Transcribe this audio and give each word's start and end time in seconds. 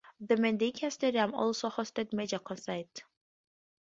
The 0.19 0.33
Merdeka 0.33 0.91
Stadium 0.91 1.35
also 1.35 1.69
hosted 1.69 2.11
major 2.11 2.39
concerts. 2.39 3.01